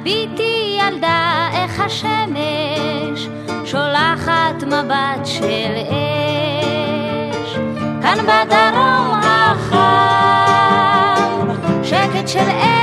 הביטי 0.00 0.78
ילדה 0.80 1.48
איך 1.52 1.80
השמש 1.80 3.28
שולחת 3.64 4.62
מבט 4.66 5.24
של 5.24 5.74
אש. 5.76 7.54
כאן 8.02 8.18
בדרום 8.22 9.20
החם, 9.22 9.78
שקט 11.82 12.28
של 12.28 12.38
אין 12.38 12.75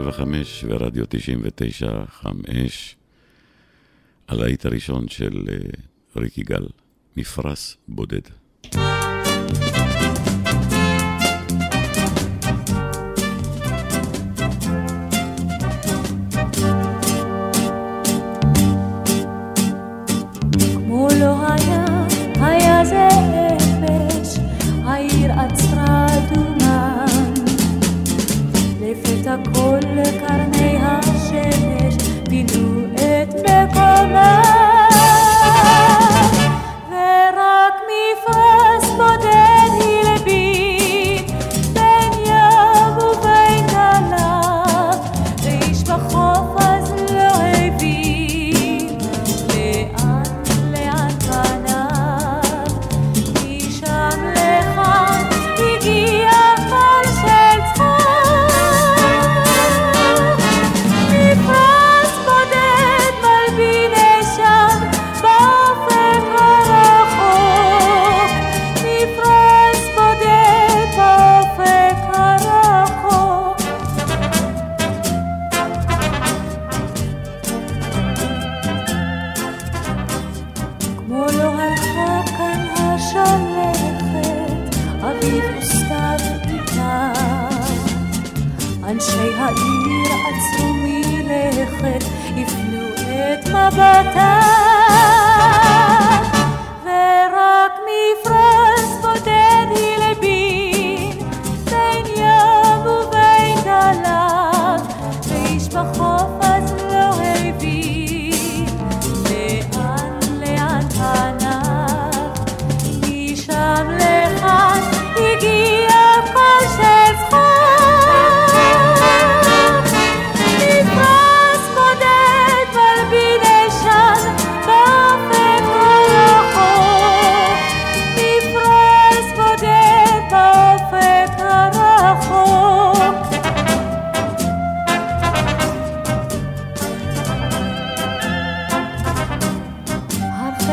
175 0.00 0.64
ורדיו 0.68 1.04
995, 1.08 2.96
הלהיט 4.28 4.66
הראשון 4.66 5.08
של 5.08 5.44
אה, 5.48 5.56
ריק 6.16 6.38
יגאל, 6.38 6.66
מפרש 7.16 7.76
בודד. 7.88 8.45
הכל 29.40 29.78
לקרני 29.94 30.78
השמש, 30.82 31.94
פינו 32.28 32.84
את 32.94 33.34
מקומם 33.34 34.45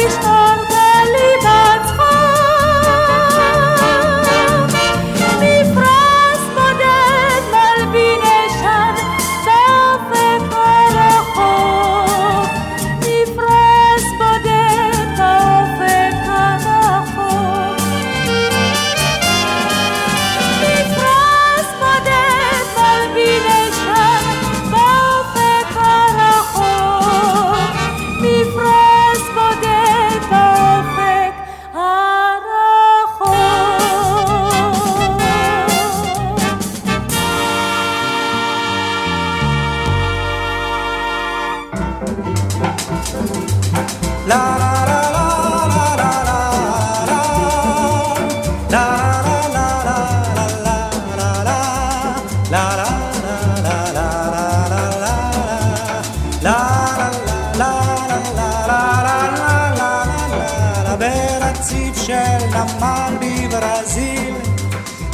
Krishna. 0.00 0.49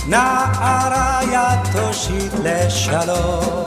נערה 0.08 1.20
יד 1.32 1.66
לשלום. 2.42 3.64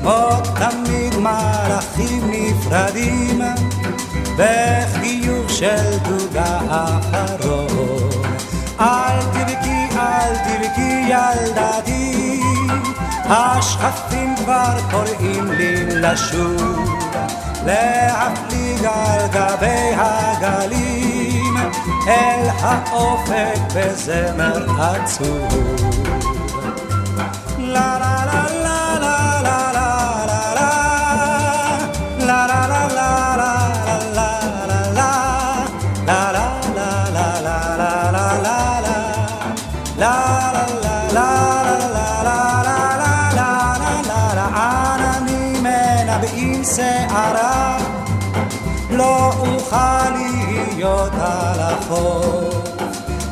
כמו 0.00 0.28
תמיד 0.54 1.16
מלאכים 1.16 2.30
נפרדים, 2.30 3.40
בחיוך 4.36 5.50
של 5.50 5.98
דודה 6.02 6.58
האחרון. 6.70 8.10
אל 8.80 9.20
תבכי, 9.32 9.98
אל 9.98 10.36
תבכי 10.36 11.04
ילדתי, 11.08 12.40
השכפים 13.24 14.34
כבר 14.36 14.76
קוראים 14.90 15.52
לי 15.52 15.86
לשוב, 15.86 16.98
להפליג 17.66 18.84
על 18.84 19.26
גבי 19.32 19.94
הגליל. 19.96 20.87
אל 22.08 22.48
האופק 22.60 23.58
בזמר 23.74 24.82
עצוב. 24.82 25.48
לה 27.58 27.98
לה 27.98 28.24
לה 28.26 28.46
לה 28.62 28.98
לה 29.00 29.72
לה 29.72 29.88
לה 29.88 30.26
לה 32.26 32.66
לה 32.66 32.86
לה 32.86 32.88
לה 32.88 33.48
שערה 46.78 47.78
לא 48.90 49.32
אוכל 49.38 50.10
להיות 50.10 51.12
על 51.12 51.47
החוף 51.78 52.68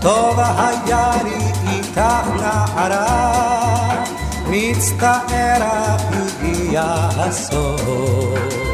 טוב 0.01 0.41
היה 0.41 1.11
לי 1.25 1.73
איתך 1.73 2.01
נערה 2.37 4.05
מצטער 4.51 5.63
הגיע 5.63 6.83
הסוף 7.17 8.66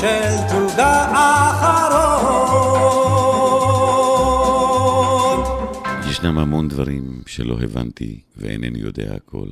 של 0.00 0.36
תוגה 0.50 1.04
אחרון. 1.12 1.78
ישנם 6.10 6.38
המון 6.38 6.68
דברים 6.68 7.22
שלא 7.26 7.58
הבנתי 7.60 8.20
ואינני 8.36 8.78
יודע 8.78 9.14
הכל. 9.14 9.48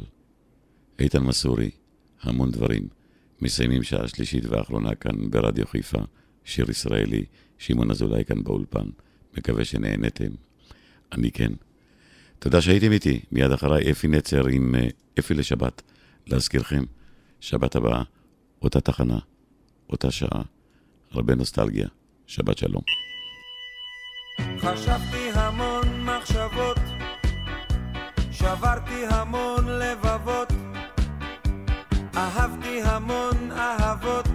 איתן 0.98 1.22
מסורי, 1.22 1.70
המון 2.22 2.50
דברים. 2.50 2.88
מסיימים 3.42 3.82
שעה 3.82 4.08
שלישית 4.08 4.46
ואחרונה 4.46 4.94
כאן 4.94 5.30
ברדיו 5.30 5.66
חיפה, 5.66 5.98
שיר 6.44 6.70
ישראלי, 6.70 7.24
שמעון 7.58 7.90
אזולאי 7.90 8.24
כאן 8.24 8.42
באולפן. 8.42 8.88
מקווה 9.36 9.64
שנהנתם. 9.64 10.30
אני 11.12 11.30
כן. 11.30 11.52
תודה 12.38 12.60
שהייתם 12.60 12.92
איתי. 12.92 13.20
מיד 13.32 13.50
אחריי 13.50 13.90
אפי 13.90 14.08
נצר 14.08 14.46
עם 14.46 14.74
אה, 14.74 14.88
אפי 15.18 15.34
לשבת. 15.34 15.82
להזכירכם, 16.26 16.84
שבת 17.40 17.76
הבאה, 17.76 18.02
אותה 18.62 18.80
תחנה, 18.80 19.18
אותה 19.90 20.10
שעה, 20.10 20.42
הרבה 21.12 21.34
נוסטלגיה. 21.34 21.88
שבת 22.26 22.58
שלום. 22.58 22.82
חשבתי 24.58 25.30
המון 25.34 26.00
מחשבות, 26.00 26.78
שברתי 28.32 29.06
המון 29.10 29.64
לבבות, 29.68 30.52
אהבתי 32.16 32.82
המון 32.82 33.52
אהבות, 33.52 34.28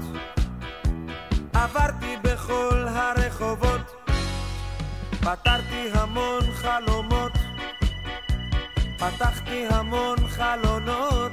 עברתי 1.54 2.16
בכל 2.24 2.86
הרחובות, 2.88 4.12
פתרתי 5.22 5.90
המון 5.94 6.42
חלומות, 6.54 7.32
פתחתי 8.98 9.66
המון 9.70 10.18
חלונות, 10.28 11.32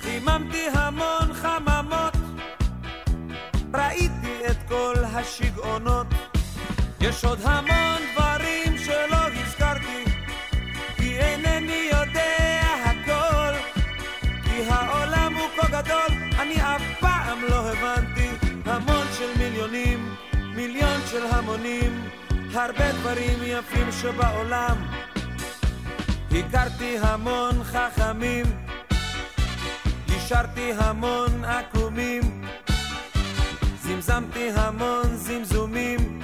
חיממתי 0.00 0.66
המון 0.74 1.32
חממות, 1.32 1.69
ראיתי 3.74 4.46
את 4.50 4.56
כל 4.68 4.94
השגעונות. 5.04 6.06
יש 7.00 7.24
עוד 7.24 7.38
המון 7.42 8.02
דברים 8.12 8.78
שלא 8.78 9.16
הזכרתי, 9.34 10.04
כי 10.96 11.18
אינני 11.18 11.90
יודע 11.92 12.62
הכל. 12.84 13.54
כי 14.44 14.62
העולם 14.68 15.34
הוא 15.36 15.48
כה 15.56 15.82
גדול, 15.82 16.18
אני 16.38 16.62
אף 16.62 16.82
פעם 17.00 17.38
לא 17.48 17.70
הבנתי. 17.70 18.30
המון 18.64 19.06
של 19.18 19.38
מיליונים, 19.38 20.14
מיליון 20.54 21.00
של 21.10 21.26
המונים, 21.26 22.08
הרבה 22.54 22.92
דברים 22.92 23.38
יפים 23.42 23.92
שבעולם. 23.92 24.76
הכרתי 26.30 26.98
המון 27.02 27.64
חכמים, 27.64 28.46
השארתי 30.08 30.72
המון 30.78 31.44
עקומים, 31.44 32.44
זמזמתי 34.00 34.50
המון 34.54 35.16
זמזומים. 35.16 36.20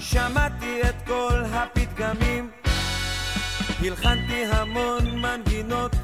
שמעתי 0.00 0.82
את 0.82 0.94
כל 1.06 1.42
הפתגמים, 1.52 2.50
הלחנתי 3.80 4.44
המון 4.44 5.18
מנגינות, 5.18 5.96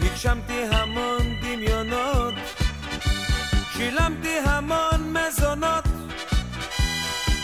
הגשמתי 0.00 0.64
המון 0.70 1.20
דמיונות, 1.42 2.34
שילמתי 3.72 4.38
המון 4.44 5.12
מזונות, 5.16 5.84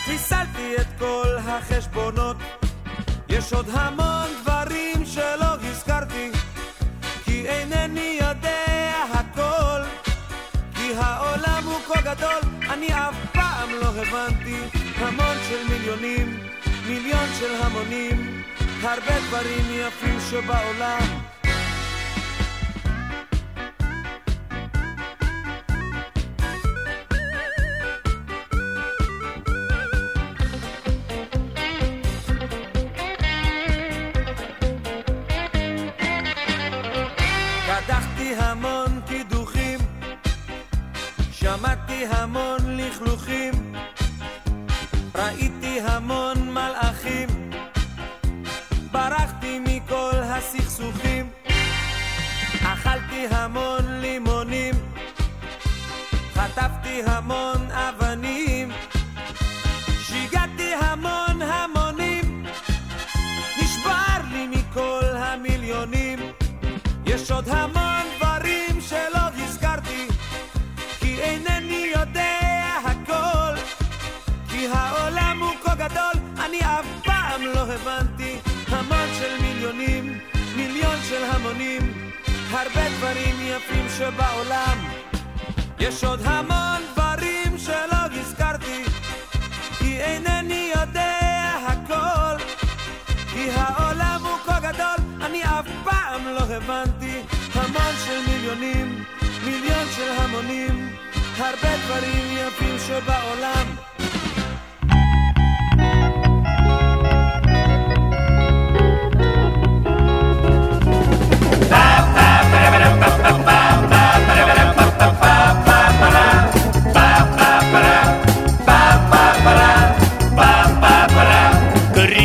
חיסלתי 0.05 0.75
את 0.81 0.87
כל 0.99 1.37
החשבונות. 1.37 2.37
יש 3.29 3.53
עוד 3.53 3.69
המון 3.71 4.27
דברים 4.41 5.05
שלא 5.05 5.55
הזכרתי, 5.61 6.31
כי 7.25 7.47
אינני 7.47 8.19
אני 12.85 12.93
אף 12.93 13.15
פעם 13.33 13.69
לא 13.81 13.87
הבנתי. 13.87 14.55
המון 14.97 15.37
של 15.49 15.67
מיליונים, 15.69 16.39
מיליון 16.87 17.29
של 17.39 17.55
המונים, 17.55 18.43
הרבה 18.81 19.19
דברים 19.27 19.65
יפים 19.69 20.19
שבעולם. 20.29 21.34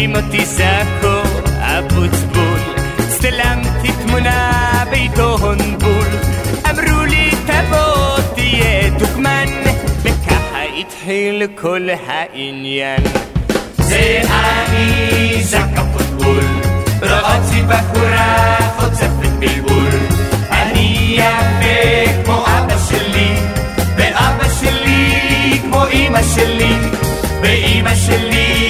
קוראים 0.01 0.17
אותי 0.17 0.47
זקו 0.47 1.23
אבוטבול. 1.61 2.61
צלמתי 3.09 3.93
תמונה 4.03 4.85
בעיתון 4.91 5.59
בול 5.79 6.09
אמרו 6.71 7.05
לי 7.05 7.31
תבוא 7.31 8.19
תהיה 8.35 8.91
דוגמן. 8.99 9.47
וככה 10.03 10.63
התחיל 10.81 11.47
כל 11.55 11.89
העניין. 12.07 13.01
זה 13.79 14.21
אני 14.31 15.43
זק 15.43 15.79
אבוטבול. 15.79 16.45
רעצי 17.03 17.63
בחורה 17.63 18.57
חוצפת 18.77 19.31
בלבול. 19.39 19.91
אני 20.51 21.17
יפה 21.19 22.25
כמו 22.25 22.45
אבא 22.47 22.77
שלי 22.89 23.35
ואבא 23.97 24.49
שלי 24.61 25.59
כמו 25.63 25.85
אמא 25.93 26.23
שלי 26.23 26.75
ואמא 27.43 27.95
שלי 27.95 28.70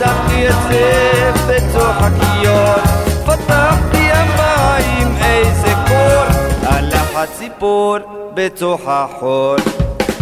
שמתי 0.00 0.48
אצלך 0.48 1.42
בתוך 1.48 1.96
הכיור. 2.00 2.74
פתחתי 3.24 4.10
המים 4.12 5.16
איזה 5.24 5.74
קור. 5.88 6.24
הלך 6.62 7.16
הציפור 7.16 7.96
בתוך 8.34 8.80
החור. 8.86 9.56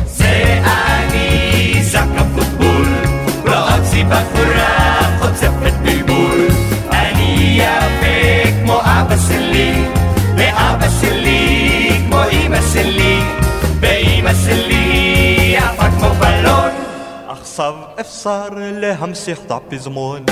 זה 0.07 0.61
אני 0.67 1.83
זקף 1.83 2.27
פוטבול. 2.35 2.87
רואה 3.47 3.85
סיבה 3.85 4.21
כפורה 4.25 5.01
חוצפת 5.19 5.73
בלבול. 5.83 6.47
אני 6.93 7.61
יפה 7.61 8.51
כמו 8.63 8.81
אבא 8.81 9.17
שלי. 9.29 9.85
לאבא 10.39 10.87
שלי 11.01 11.91
כמו 12.07 12.21
אמא 12.33 12.61
שלי. 12.73 13.21
ואמא 13.81 14.35
שלי 14.35 14.88
صار 17.59 17.95
إف 17.99 18.07
صار 18.07 18.59
سيخ 19.15 19.39
طعب 19.49 19.75
زمون. 19.75 20.27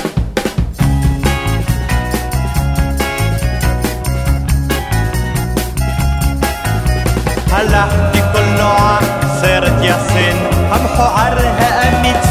هلا 7.52 7.84
دي 8.12 8.20
كل 8.32 8.48
نوع 8.58 9.00
سيرت 9.40 9.84
ياسين. 9.84 10.36
هم 10.72 10.86
حعرها 10.96 11.70
أميت 11.88 12.22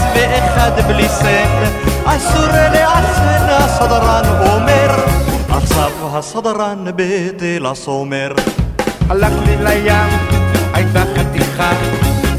سبق 0.55 0.87
بليسين. 0.87 1.49
اصر 2.07 2.07
عسر 2.07 2.51
لعسنا 2.73 3.67
صدران 3.79 4.25
أمر 4.25 5.05
أصابها 5.57 6.21
صدران 6.21 6.91
بيتي 6.91 7.59
لصومر 7.59 8.35
هلا 9.11 9.29
كل 9.29 9.49
الأيام 9.49 10.09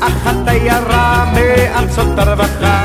אחת 0.00 0.34
תיירה 0.44 1.32
מארצות 1.34 2.18
הרווחה. 2.18 2.84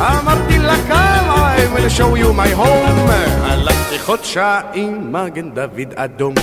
אמרתי 0.00 0.58
לה 0.58 0.74
כמה, 0.88 1.54
I 1.56 1.76
will 1.76 1.98
show 1.98 2.22
you 2.22 2.32
my 2.32 2.58
home. 2.58 3.10
הלכתי 3.42 3.98
חודשיים, 3.98 5.12
מגן 5.12 5.50
דוד 5.50 5.94
אדום. 5.96 6.34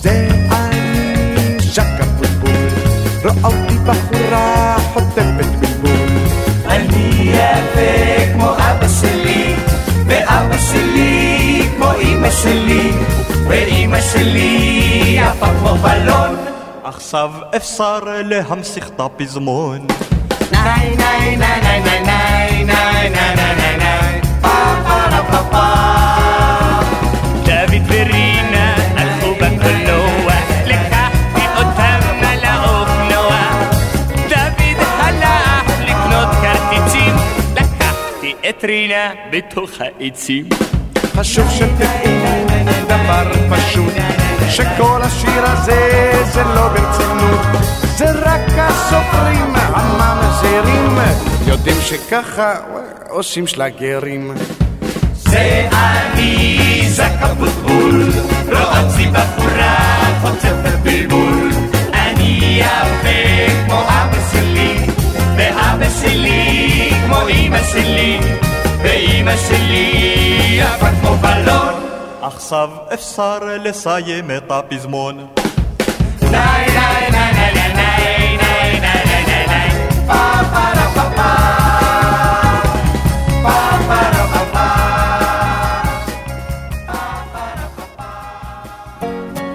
זה 0.00 0.28
אני 0.50 1.58
ז'ק 1.60 2.00
אבוטבול, 2.00 2.68
רואה 3.24 3.34
אותי 3.44 3.74
בחורה 3.86 4.76
חוטפת 4.92 5.46
בלבול. 5.60 6.08
אני 6.66 7.32
יפה 7.32 8.32
כמו 8.34 8.50
אבא 8.50 8.88
שלי, 9.00 9.54
ואבא 10.06 10.58
שלי 10.58 11.68
כמו 11.76 11.90
אמא 12.02 12.30
שלי, 12.30 12.92
ואמא 13.48 14.00
שלי 14.00 15.20
יפה 15.22 15.46
כמו 15.58 15.74
בלון. 15.74 16.51
أخصاب 16.92 17.30
أفصار 17.54 18.20
لهم 18.22 18.62
سخطاب 18.62 19.22
زمون 19.22 19.86
ناي 20.52 20.96
ناي 20.96 21.36
ناي 21.36 21.60
ناي 21.60 21.80
ناي 21.80 22.64
ناي 22.64 22.64
ناي 22.64 23.08
ناي 23.08 23.34
ناي 23.36 23.76
ناي 23.76 24.20
دافيد 27.46 27.86
برينا 27.88 28.76
الخوبة 29.02 29.48
كلوة 29.48 30.34
لك 30.66 30.92
في 31.34 31.46
قدامنا 31.56 32.36
لعوب 32.42 32.88
نوا 33.12 33.42
دافيد 34.30 34.76
هلا 35.00 35.36
أحلك 35.36 36.00
نوت 36.12 36.34
كارتي 36.42 36.92
تيم 36.92 37.16
لك 37.56 37.68
في 38.20 38.48
اترينا 38.48 39.14
بتوخا 39.32 39.90
اتسيم 40.00 40.48
خشوف 41.16 41.58
شبت 41.58 41.88
دبر 42.88 43.32
فشونا 43.50 44.21
שכל 44.50 45.00
השיר 45.02 45.42
הזה 45.44 46.12
זה 46.24 46.42
לא 46.44 46.68
ברצינות, 46.68 47.40
זה 47.96 48.10
רק 48.10 48.40
הסופרים 48.56 49.54
הממזרים, 49.54 50.98
יודעים 51.46 51.76
שככה 51.80 52.54
עושים 53.08 53.46
שלגרים. 53.46 54.34
זה 55.14 55.68
אני 55.72 56.82
זק 56.88 57.12
אבוטבול, 57.20 58.12
רועצי 58.48 59.06
בחורה 59.06 59.76
חוטפת 60.22 60.78
בלבול. 60.82 61.50
אני 61.92 62.60
יפה 62.60 63.52
כמו 63.66 63.80
אבא 63.80 64.18
שלי, 64.32 64.86
ואבא 65.36 65.86
שלי 66.00 66.90
כמו 67.06 67.28
אמא 67.28 67.62
שלי, 67.72 68.20
ואמא 68.82 69.36
שלי 69.36 70.58
יפה 70.58 70.86
כמו 71.00 71.16
בלון. 71.16 71.81
עכשיו 72.22 72.70
אפשר 72.94 73.38
לסיים 73.64 74.30
את 74.30 74.50
הפזמון. 74.50 75.26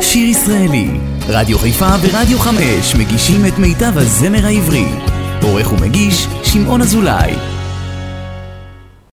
שיר 0.01 0.29
ישראלי, 0.29 0.89
רדיו 1.27 1.59
חיפה 1.59 1.89
ורדיו 2.01 2.39
חמש 2.39 2.95
מגישים 2.95 3.45
את 3.47 3.57
מיטב 3.57 3.97
הזמר 3.97 4.45
העברי. 4.45 4.85
עורך 5.41 5.71
ומגיש, 5.73 6.27
שמעון 6.43 6.81
אזולאי. 6.81 7.56